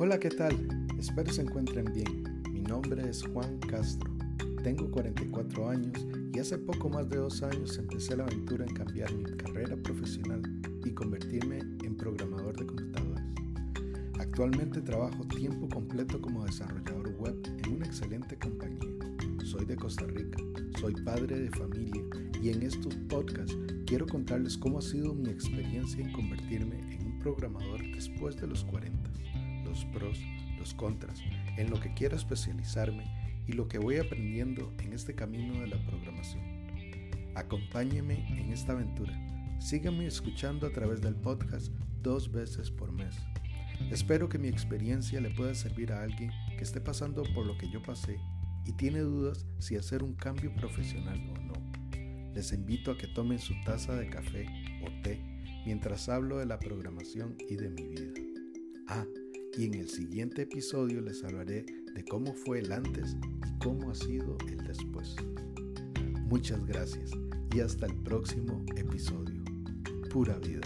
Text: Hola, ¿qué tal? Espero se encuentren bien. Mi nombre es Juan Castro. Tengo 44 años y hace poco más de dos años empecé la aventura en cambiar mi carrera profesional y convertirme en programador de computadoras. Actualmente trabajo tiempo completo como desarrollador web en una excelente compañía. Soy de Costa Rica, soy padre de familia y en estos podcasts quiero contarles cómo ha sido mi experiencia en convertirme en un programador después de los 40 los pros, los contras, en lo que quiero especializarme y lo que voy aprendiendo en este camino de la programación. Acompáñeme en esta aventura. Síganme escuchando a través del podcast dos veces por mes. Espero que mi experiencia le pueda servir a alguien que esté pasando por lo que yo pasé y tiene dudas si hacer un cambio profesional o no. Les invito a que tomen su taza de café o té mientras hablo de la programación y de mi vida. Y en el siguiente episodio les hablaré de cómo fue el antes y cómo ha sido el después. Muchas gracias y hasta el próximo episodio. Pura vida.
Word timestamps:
Hola, 0.00 0.20
¿qué 0.20 0.28
tal? 0.28 0.54
Espero 0.96 1.32
se 1.32 1.42
encuentren 1.42 1.92
bien. 1.92 2.42
Mi 2.52 2.60
nombre 2.60 3.10
es 3.10 3.24
Juan 3.24 3.58
Castro. 3.58 4.08
Tengo 4.62 4.88
44 4.92 5.68
años 5.68 6.06
y 6.32 6.38
hace 6.38 6.56
poco 6.56 6.88
más 6.88 7.08
de 7.08 7.16
dos 7.16 7.42
años 7.42 7.76
empecé 7.78 8.16
la 8.16 8.22
aventura 8.22 8.64
en 8.64 8.74
cambiar 8.74 9.12
mi 9.12 9.24
carrera 9.24 9.76
profesional 9.76 10.40
y 10.84 10.92
convertirme 10.92 11.58
en 11.82 11.96
programador 11.96 12.56
de 12.56 12.66
computadoras. 12.66 13.24
Actualmente 14.20 14.82
trabajo 14.82 15.24
tiempo 15.24 15.68
completo 15.68 16.22
como 16.22 16.44
desarrollador 16.44 17.16
web 17.16 17.34
en 17.64 17.74
una 17.74 17.86
excelente 17.86 18.38
compañía. 18.38 18.94
Soy 19.42 19.64
de 19.64 19.74
Costa 19.74 20.06
Rica, 20.06 20.38
soy 20.78 20.94
padre 21.02 21.40
de 21.40 21.50
familia 21.50 22.04
y 22.40 22.50
en 22.50 22.62
estos 22.62 22.94
podcasts 23.08 23.58
quiero 23.84 24.06
contarles 24.06 24.56
cómo 24.56 24.78
ha 24.78 24.82
sido 24.82 25.12
mi 25.12 25.28
experiencia 25.28 26.04
en 26.04 26.12
convertirme 26.12 26.78
en 26.94 27.04
un 27.04 27.18
programador 27.18 27.82
después 27.92 28.36
de 28.36 28.46
los 28.46 28.62
40 28.62 29.10
los 29.68 29.84
pros, 29.86 30.18
los 30.58 30.74
contras, 30.74 31.22
en 31.56 31.70
lo 31.70 31.78
que 31.80 31.92
quiero 31.94 32.16
especializarme 32.16 33.04
y 33.46 33.52
lo 33.52 33.68
que 33.68 33.78
voy 33.78 33.96
aprendiendo 33.96 34.72
en 34.78 34.92
este 34.92 35.14
camino 35.14 35.60
de 35.60 35.68
la 35.68 35.82
programación. 35.84 36.42
Acompáñeme 37.34 38.26
en 38.38 38.52
esta 38.52 38.72
aventura. 38.72 39.12
Síganme 39.60 40.06
escuchando 40.06 40.66
a 40.66 40.70
través 40.70 41.00
del 41.00 41.14
podcast 41.14 41.72
dos 42.02 42.30
veces 42.30 42.70
por 42.70 42.92
mes. 42.92 43.16
Espero 43.90 44.28
que 44.28 44.38
mi 44.38 44.48
experiencia 44.48 45.20
le 45.20 45.30
pueda 45.30 45.54
servir 45.54 45.92
a 45.92 46.02
alguien 46.02 46.30
que 46.56 46.64
esté 46.64 46.80
pasando 46.80 47.22
por 47.34 47.46
lo 47.46 47.56
que 47.56 47.70
yo 47.70 47.82
pasé 47.82 48.18
y 48.66 48.72
tiene 48.72 49.00
dudas 49.00 49.46
si 49.58 49.76
hacer 49.76 50.02
un 50.02 50.14
cambio 50.14 50.54
profesional 50.54 51.18
o 51.30 51.38
no. 51.40 51.54
Les 52.34 52.52
invito 52.52 52.90
a 52.90 52.98
que 52.98 53.06
tomen 53.06 53.38
su 53.38 53.54
taza 53.64 53.94
de 53.94 54.10
café 54.10 54.46
o 54.84 55.02
té 55.02 55.20
mientras 55.64 56.08
hablo 56.08 56.38
de 56.38 56.46
la 56.46 56.58
programación 56.58 57.36
y 57.48 57.56
de 57.56 57.70
mi 57.70 57.82
vida. 57.82 58.27
Y 59.58 59.64
en 59.64 59.74
el 59.74 59.88
siguiente 59.88 60.42
episodio 60.42 61.00
les 61.00 61.24
hablaré 61.24 61.66
de 61.92 62.04
cómo 62.04 62.32
fue 62.32 62.60
el 62.60 62.70
antes 62.70 63.16
y 63.44 63.58
cómo 63.58 63.90
ha 63.90 63.94
sido 63.96 64.38
el 64.46 64.58
después. 64.58 65.16
Muchas 66.28 66.64
gracias 66.64 67.10
y 67.52 67.58
hasta 67.58 67.86
el 67.86 67.96
próximo 67.96 68.64
episodio. 68.76 69.42
Pura 70.12 70.38
vida. 70.38 70.60